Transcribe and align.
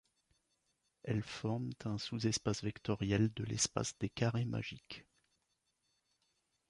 Elles 1.03 1.21
forment 1.21 1.69
un 1.85 1.99
sous 1.99 2.25
espace 2.25 2.63
vectoriel 2.63 3.31
de 3.35 3.43
l'espace 3.43 3.95
des 3.99 4.09
carrés 4.09 4.45
magiques. 4.45 5.05